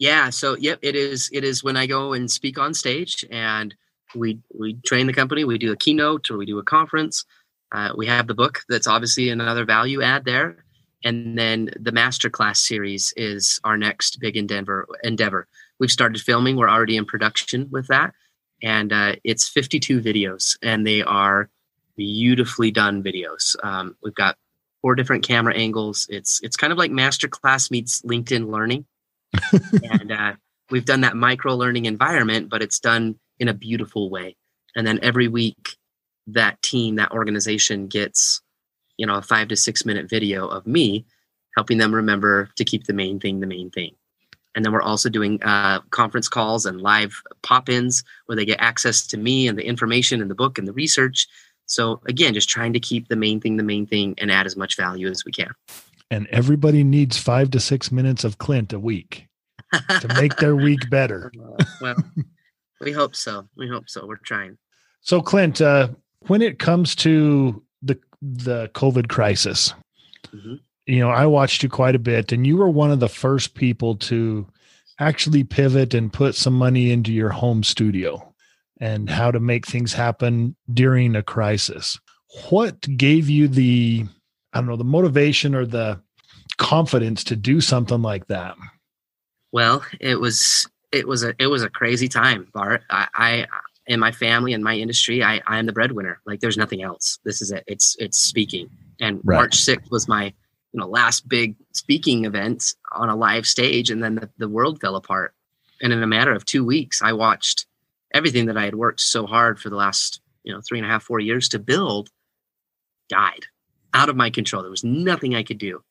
[0.00, 1.28] Yeah, so yep, it is.
[1.30, 3.74] It is when I go and speak on stage, and
[4.16, 5.44] we we train the company.
[5.44, 7.26] We do a keynote or we do a conference.
[7.70, 8.62] Uh, we have the book.
[8.70, 10.64] That's obviously another value add there,
[11.04, 14.88] and then the masterclass series is our next big endeavor.
[15.04, 15.46] Endeavor.
[15.78, 16.56] We've started filming.
[16.56, 18.14] We're already in production with that,
[18.62, 21.50] and uh, it's 52 videos, and they are
[21.98, 23.54] beautifully done videos.
[23.62, 24.38] Um, we've got
[24.80, 26.06] four different camera angles.
[26.08, 28.86] It's it's kind of like masterclass meets LinkedIn Learning
[29.90, 30.32] and uh,
[30.70, 34.36] we've done that micro learning environment, but it's done in a beautiful way.
[34.76, 35.76] And then every week,
[36.26, 38.40] that team, that organization gets,
[38.96, 41.04] you know, a five to six minute video of me
[41.56, 43.94] helping them remember to keep the main thing the main thing.
[44.54, 48.60] And then we're also doing uh, conference calls and live pop ins where they get
[48.60, 51.28] access to me and the information and the book and the research.
[51.66, 54.56] So, again, just trying to keep the main thing the main thing and add as
[54.56, 55.52] much value as we can.
[56.10, 59.28] And everybody needs five to six minutes of Clint a week
[60.00, 61.30] to make their week better.
[61.80, 61.96] Well,
[62.80, 63.48] we hope so.
[63.56, 64.06] We hope so.
[64.06, 64.58] We're trying.
[65.02, 65.88] So, Clint, uh,
[66.26, 69.72] when it comes to the the COVID crisis,
[70.34, 70.60] Mhm.
[70.86, 73.54] you know, I watched you quite a bit, and you were one of the first
[73.54, 74.46] people to
[74.98, 78.32] actually pivot and put some money into your home studio
[78.80, 81.98] and how to make things happen during a crisis.
[82.50, 84.06] What gave you the,
[84.52, 86.00] I don't know, the motivation or the
[86.56, 88.56] confidence to do something like that?
[89.52, 92.82] Well, it was it was a it was a crazy time, Bart.
[92.90, 93.46] I, I
[93.86, 96.20] in my family and my industry, I I am the breadwinner.
[96.26, 97.18] Like there's nothing else.
[97.24, 97.64] This is it.
[97.66, 98.68] It's it's speaking.
[99.00, 99.36] And Right.
[99.36, 100.26] March 6th was my
[100.72, 104.80] you know last big speaking event on a live stage, and then the, the world
[104.80, 105.34] fell apart.
[105.82, 107.66] And in a matter of two weeks, I watched
[108.12, 110.90] everything that I had worked so hard for the last you know three and a
[110.90, 112.10] half four years to build
[113.08, 113.46] died
[113.94, 114.62] out of my control.
[114.62, 115.82] There was nothing I could do.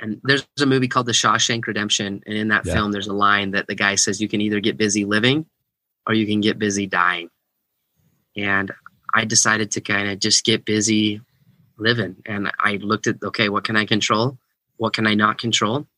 [0.00, 2.74] And there's a movie called The Shawshank Redemption, and in that Yeah.
[2.74, 5.46] film, there's a line that the guy says, "You can either get busy living,
[6.06, 7.30] or you can get busy dying."
[8.36, 8.70] And
[9.12, 11.20] I decided to kind of just get busy
[11.78, 14.38] living, and I looked at, okay, what can I control?
[14.76, 15.88] What can I not control?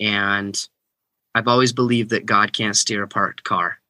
[0.00, 0.68] And
[1.34, 3.80] I've always believed that God can't steer a parked car.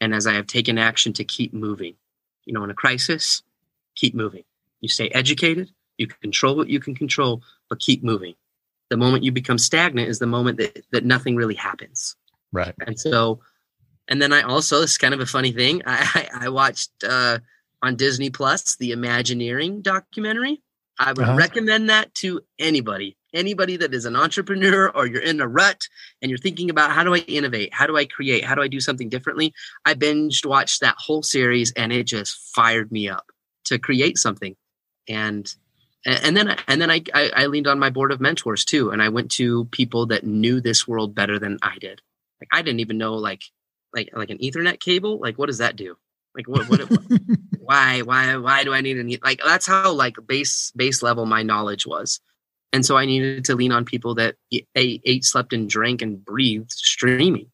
[0.00, 1.96] And as I have taken action to keep moving,
[2.44, 3.42] you know, in a crisis,
[3.94, 4.44] keep moving.
[4.80, 8.34] You stay educated, you can control what you can control, but keep moving.
[8.90, 12.16] The moment you become stagnant is the moment that, that nothing really happens.
[12.52, 12.74] Right.
[12.86, 13.40] And so,
[14.08, 15.82] and then I also, this is kind of a funny thing.
[15.86, 17.38] I, I, I watched uh,
[17.82, 20.62] on Disney Plus the Imagineering documentary.
[20.98, 21.36] I would Uh-huh.
[21.36, 25.88] recommend that to anybody, anybody that is an entrepreneur or you're in a rut
[26.22, 27.74] and you're thinking about how do I innovate?
[27.74, 28.44] How do I create?
[28.44, 29.52] How do I do something differently?
[29.84, 33.26] I binged watched that whole series and it just fired me up
[33.64, 34.56] to create something.
[35.08, 35.52] And
[36.06, 38.90] and then I- and then I, I I leaned on my board of mentors too,
[38.90, 42.00] and I went to people that knew this world better than I did.
[42.40, 43.42] Like I didn't even know like
[43.94, 45.18] like like an Ethernet cable.
[45.18, 45.96] Like what does that do?
[46.34, 46.80] Like what what?
[47.58, 51.42] why why why do I need an like that's how like base base level my
[51.42, 52.20] knowledge was,
[52.72, 56.24] and so I needed to lean on people that ate, ate slept and drank and
[56.24, 57.50] breathed streaming.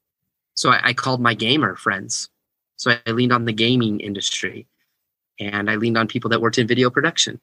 [0.55, 2.29] So I, I called my gamer friends.
[2.77, 4.67] So I leaned on the gaming industry
[5.39, 7.41] and I leaned on people that worked in video production.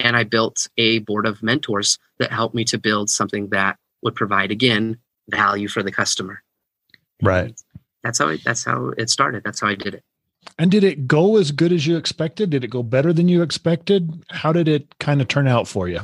[0.00, 4.14] And I built a board of mentors that helped me to build something that would
[4.14, 6.42] provide again value for the customer.
[7.22, 7.54] Right.
[8.02, 9.42] That's how it, that's how it started.
[9.44, 10.02] That's how I did it.
[10.58, 12.50] And did it go as good as you expected?
[12.50, 14.24] Did it go better than you expected?
[14.30, 16.00] How did it kind of turn out for you?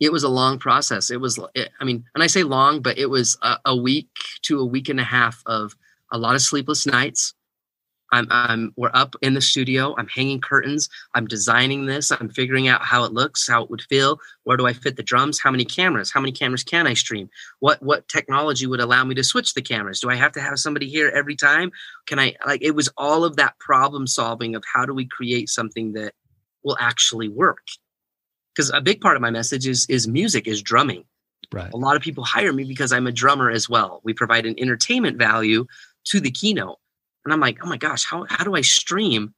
[0.00, 1.10] It was a long process.
[1.10, 4.08] It was, it, I mean, and I say long, but it was a, a week
[4.42, 5.74] to a week and a half of
[6.12, 7.34] a lot of sleepless nights,
[8.12, 9.94] I'm, I'm we're up in the studio.
[9.98, 10.88] I'm hanging curtains.
[11.14, 12.10] I'm designing this.
[12.10, 14.18] I'm figuring out how it looks, how it would feel.
[14.44, 15.38] Where do I fit the drums?
[15.40, 16.10] How many cameras?
[16.10, 17.28] How many cameras can I stream?
[17.60, 20.00] What what technology would allow me to switch the cameras?
[20.00, 21.70] Do I have to have somebody here every time?
[22.06, 25.48] Can I like it was all of that problem solving of how do we create
[25.48, 26.14] something that
[26.64, 27.66] will actually work?
[28.54, 31.04] Because a big part of my message is is music, is drumming.
[31.52, 31.72] Right.
[31.72, 34.00] A lot of people hire me because I'm a drummer as well.
[34.04, 35.66] We provide an entertainment value
[36.04, 36.78] to the keynote
[37.24, 39.34] and I'm like, oh my gosh, how, how do I stream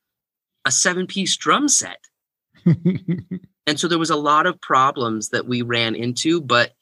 [0.65, 1.99] a seven piece drum set?
[2.65, 6.73] and so there was a lot of problems that we ran into, but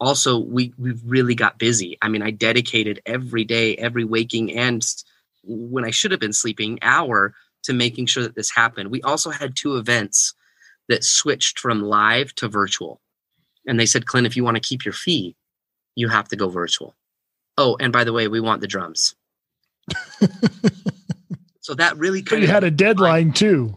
[0.00, 1.98] also we we really got busy.
[2.02, 4.84] I mean, I dedicated every day, every waking and
[5.44, 7.34] when I should have been sleeping hour
[7.64, 8.90] to making sure that this happened.
[8.90, 10.34] We also had two events
[10.88, 13.00] that switched from live to virtual.
[13.66, 15.36] And they said, Clint, if you want to keep your fee,
[15.94, 16.96] you have to go virtual.
[17.56, 19.14] Oh, and by the way, we want the drums.
[21.60, 23.74] So that really kind of had a deadline too.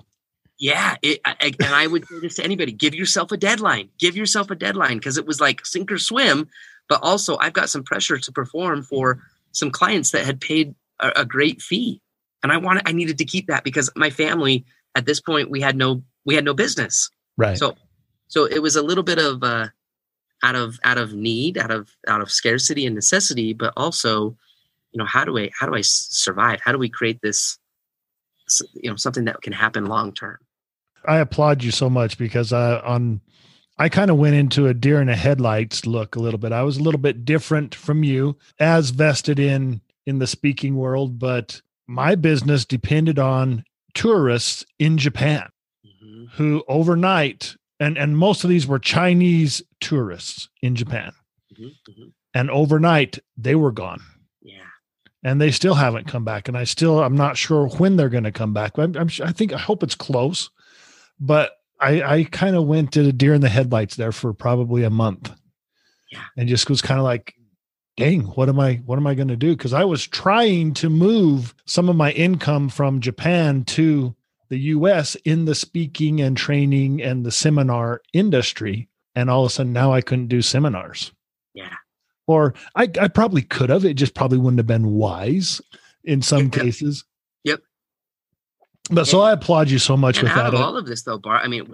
[0.57, 3.89] Yeah, it, I, and I would say this to anybody: give yourself a deadline.
[3.97, 6.47] Give yourself a deadline because it was like sink or swim.
[6.87, 11.21] But also, I've got some pressure to perform for some clients that had paid a,
[11.21, 12.01] a great fee,
[12.43, 15.61] and I wanted, I needed to keep that because my family at this point we
[15.61, 17.09] had no we had no business.
[17.37, 17.57] Right.
[17.57, 17.75] So,
[18.27, 19.69] so it was a little bit of uh,
[20.43, 24.37] out of out of need, out of out of scarcity and necessity, but also
[24.91, 27.57] you know how do i how do i survive how do we create this
[28.73, 30.37] you know something that can happen long term
[31.05, 33.21] i applaud you so much because uh, on
[33.77, 36.63] i kind of went into a deer in the headlights look a little bit i
[36.63, 41.61] was a little bit different from you as vested in in the speaking world but
[41.87, 45.47] my business depended on tourists in japan
[45.85, 46.25] mm-hmm.
[46.33, 51.11] who overnight and and most of these were chinese tourists in japan
[51.53, 51.67] mm-hmm.
[51.89, 52.09] Mm-hmm.
[52.33, 54.01] and overnight they were gone
[55.23, 56.47] and they still haven't come back.
[56.47, 58.77] And I still, I'm not sure when they're going to come back.
[58.77, 60.49] I'm, I'm, i think, I hope it's close,
[61.19, 64.83] but I, I kind of went to the deer in the headlights there for probably
[64.83, 65.31] a month.
[66.11, 66.23] Yeah.
[66.37, 67.35] And just was kind of like,
[67.97, 69.55] dang, what am I, what am I going to do?
[69.55, 74.15] Cause I was trying to move some of my income from Japan to
[74.49, 78.89] the US in the speaking and training and the seminar industry.
[79.15, 81.11] And all of a sudden now I couldn't do seminars.
[81.53, 81.75] Yeah
[82.31, 83.85] or I, I probably could have.
[83.85, 85.61] It just probably wouldn't have been wise
[86.03, 86.51] in some yep.
[86.53, 87.03] cases.
[87.43, 87.61] Yep.
[88.89, 90.53] But so I applaud you so much with out that.
[90.53, 91.41] Of all of this, though, Bart.
[91.43, 91.73] I mean,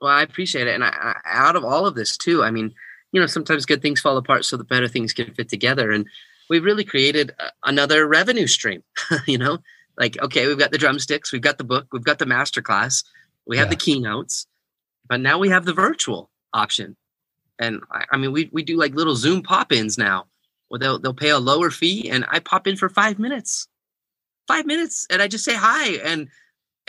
[0.00, 2.74] well, I appreciate it, and I, I, out of all of this too, I mean,
[3.12, 6.06] you know, sometimes good things fall apart so the better things can fit together, and
[6.48, 7.32] we've really created
[7.64, 8.82] another revenue stream.
[9.26, 9.58] you know,
[9.98, 13.04] like okay, we've got the drumsticks, we've got the book, we've got the masterclass,
[13.46, 13.70] we have yeah.
[13.70, 14.46] the keynotes,
[15.08, 16.96] but now we have the virtual option
[17.62, 20.26] and I, I mean, we we do like little Zoom pop-ins now,
[20.68, 23.68] where they'll they'll pay a lower fee, and I pop in for five minutes,
[24.48, 26.28] five minutes, and I just say hi, and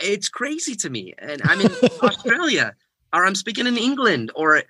[0.00, 1.14] it's crazy to me.
[1.18, 1.70] And I'm in
[2.02, 2.74] Australia,
[3.12, 4.64] or I'm speaking in England, or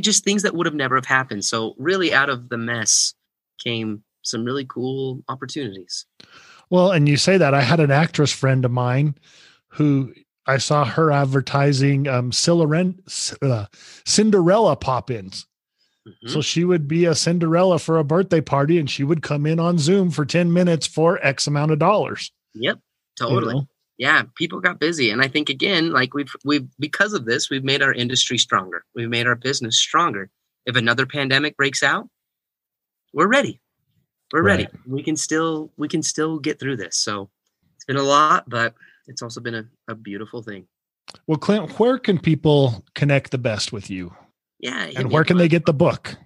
[0.00, 1.44] just things that would have never have happened.
[1.44, 3.14] So really, out of the mess
[3.62, 6.06] came some really cool opportunities.
[6.70, 9.16] Well, and you say that I had an actress friend of mine
[9.68, 10.14] who
[10.46, 13.66] I saw her advertising um, uh,
[14.04, 15.46] Cinderella pop ins.
[16.06, 16.28] Mm-hmm.
[16.28, 19.58] So she would be a Cinderella for a birthday party and she would come in
[19.58, 22.30] on Zoom for 10 minutes for X amount of dollars.
[22.54, 22.78] Yep,
[23.18, 23.54] totally.
[23.54, 23.68] You know?
[23.96, 25.10] Yeah, people got busy.
[25.10, 28.84] And I think again, like we've we've because of this, we've made our industry stronger.
[28.94, 30.30] We've made our business stronger.
[30.66, 32.08] If another pandemic breaks out,
[33.12, 33.60] we're ready.
[34.32, 34.66] We're right.
[34.66, 34.68] ready.
[34.86, 36.96] We can still we can still get through this.
[36.96, 37.30] So
[37.76, 38.74] it's been a lot, but
[39.06, 40.66] it's also been a, a beautiful thing.
[41.26, 44.14] Well, Clint, where can people connect the best with you?
[44.58, 44.90] Yeah.
[44.96, 46.16] And where can they get the book?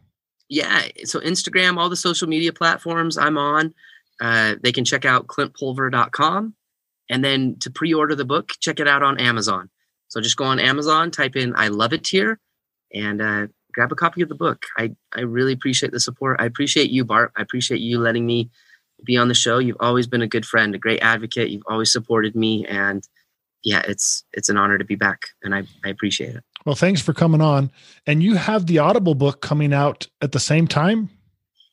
[0.49, 0.87] Yeah.
[1.05, 3.75] So Instagram, all the social media platforms I'm on.
[4.21, 6.55] Uh, they can check out clintpulver.com.
[7.11, 9.71] And then to pre order the book, check it out on Amazon.
[10.09, 12.39] So just go on Amazon, type in I Love It Here,
[12.95, 14.65] and uh, grab a copy of the book.
[14.77, 16.41] I, I really appreciate the support.
[16.41, 17.33] I appreciate you, Bart.
[17.37, 18.51] I appreciate you letting me
[19.05, 19.59] be on the show.
[19.59, 21.51] You've always been a good friend, a great advocate.
[21.51, 23.07] You've always supported me, and
[23.63, 26.45] yeah, it's it's an honor to be back, and I, I appreciate it.
[26.65, 27.71] Well, thanks for coming on.
[28.07, 31.09] And you have the Audible book coming out at the same time.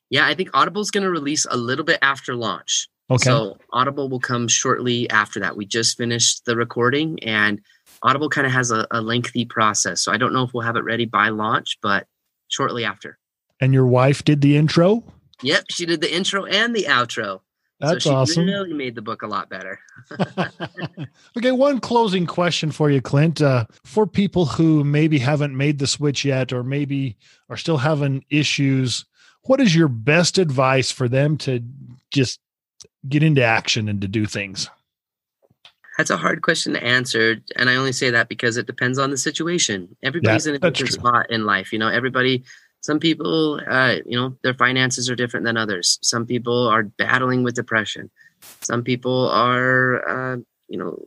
[0.09, 2.88] Yeah, I think Audible's going to release a little bit after launch.
[3.09, 3.23] Okay.
[3.23, 5.57] So Audible will come shortly after that.
[5.57, 7.59] We just finished the recording and
[8.03, 10.01] Audible kind of has a, a lengthy process.
[10.01, 12.07] So I don't know if we'll have it ready by launch, but
[12.47, 13.17] shortly after.
[13.59, 15.03] and your wife did the intro.
[15.41, 17.41] Yep, she did the intro and the outro.
[17.79, 18.45] That's so she awesome.
[18.45, 19.79] really made the book a lot better.
[21.38, 23.41] okay, one closing question for you, Clint.
[23.41, 27.17] Uh, for people who maybe haven't made the switch yet, or maybe
[27.49, 29.05] are still having issues,
[29.43, 31.61] what is your best advice for them to
[32.11, 32.39] just
[33.09, 34.69] get into action and to do things?
[35.97, 37.38] That's a hard question to answer.
[37.55, 39.95] And I only say that because it depends on the situation.
[40.03, 40.88] Everybody's in a different true.
[40.88, 41.71] spot in life.
[41.71, 42.43] You know, everybody,
[42.86, 45.97] some people, uh, you know, their finances are different than others.
[46.03, 48.11] Some people are battling with depression.
[48.61, 51.03] Some people are, uh, you know,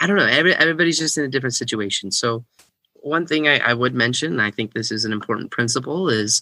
[0.00, 0.24] I don't know.
[0.24, 2.10] Every, everybody's just in a different situation.
[2.10, 2.46] So,
[2.94, 6.40] one thing I, I would mention, and I think this is an important principle, is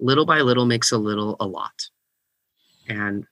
[0.00, 1.88] little by little makes a little a lot.
[2.88, 3.28] And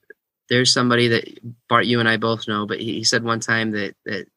[0.49, 3.73] there's somebody that Bart, you and I both know, but he, he said one time
[3.73, 4.29] that that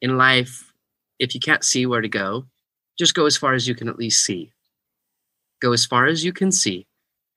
[0.00, 0.72] in life,
[1.20, 2.44] if you can't see where to go,
[2.98, 4.50] just go as far as you can at least see.
[5.60, 6.86] Go as far as you can see,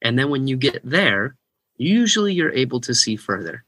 [0.01, 1.35] and then when you get there,
[1.77, 3.63] usually you're able to see further.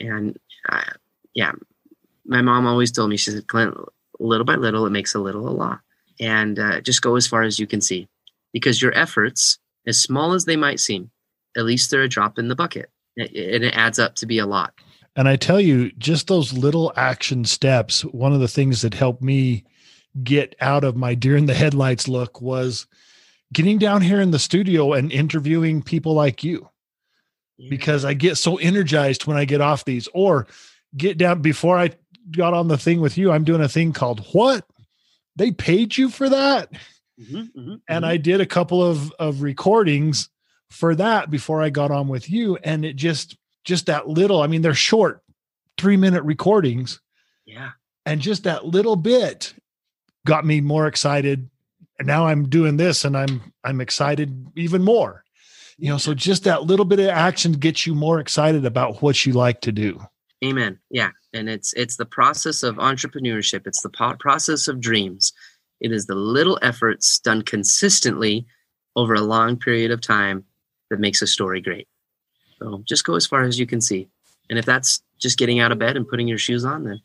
[0.00, 0.92] And uh,
[1.34, 1.52] yeah,
[2.24, 3.76] my mom always told me she said, "Clint,
[4.20, 5.80] little by little, it makes a little a lot,
[6.20, 8.08] and uh, just go as far as you can see,
[8.52, 11.10] because your efforts, as small as they might seem,
[11.56, 13.30] at least they're a drop in the bucket." and
[13.64, 14.74] it adds up to be a lot.
[15.16, 19.22] And I tell you, just those little action steps, one of the things that helped
[19.22, 19.64] me
[20.22, 22.86] get out of my deer in the headlights look was
[23.54, 26.68] getting down here in the studio and interviewing people like you
[27.70, 30.46] because I get so energized when I get off these or
[30.96, 31.90] get down before I
[32.32, 33.30] got on the thing with you.
[33.32, 34.66] I'm doing a thing called what?
[35.36, 36.70] They paid you for that?
[37.20, 38.08] Mhm, mhm, and mhm.
[38.08, 40.28] I did a couple of of recordings
[40.70, 44.48] for that before I got on with you and it just just that little I
[44.48, 45.22] mean they're short
[45.78, 47.00] 3 minute recordings
[47.46, 47.70] yeah,
[48.04, 49.54] and just that little bit
[50.26, 51.48] got me more excited
[51.98, 55.24] and now I'm doing this and I'm I'm excited even more
[55.76, 59.26] you know so just that little bit of action gets you more excited about what
[59.26, 60.00] you like to do
[60.44, 60.78] amen.
[60.90, 63.66] Yeah, and it's it's the process of entrepreneurship.
[63.66, 65.32] It's the po- process of dreams.
[65.80, 68.46] It is the little efforts done consistently
[68.96, 70.44] over a long period of time
[70.90, 71.88] that makes a story great.
[72.60, 74.08] So just go as far as you can see,
[74.48, 77.00] and if that's just getting out of bed and putting your shoes on, then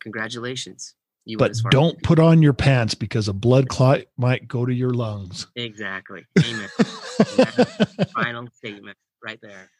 [0.00, 0.94] congratulations.
[1.28, 4.00] You went but as far don't you put on your pants because a blood clot
[4.16, 6.24] might go to your lungs exactly.
[6.38, 6.68] Amen.
[8.14, 9.70] Final statement right there.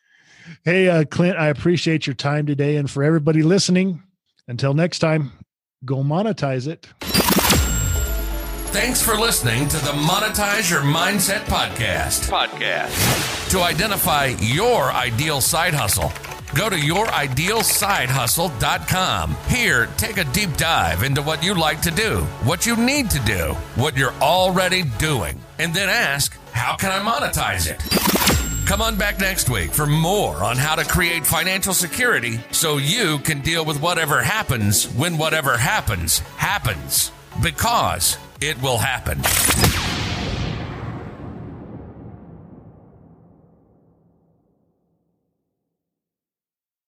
[0.65, 2.77] Hey, uh, Clint, I appreciate your time today.
[2.77, 4.03] And for everybody listening,
[4.47, 5.33] until next time,
[5.85, 6.87] go monetize it.
[8.71, 12.29] Thanks for listening to the Monetize Your Mindset podcast.
[12.29, 13.51] Podcast.
[13.51, 16.13] To identify your ideal side hustle,
[16.55, 19.37] go to youridealsidehustle.com.
[19.49, 23.19] Here, take a deep dive into what you like to do, what you need to
[23.21, 27.79] do, what you're already doing, and then ask, how can I monetize it?
[28.67, 33.19] Come on back next week for more on how to create financial security so you
[33.21, 37.11] can deal with whatever happens when whatever happens happens.
[37.43, 39.21] Because it will happen.